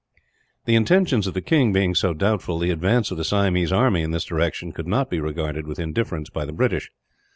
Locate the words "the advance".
2.57-3.11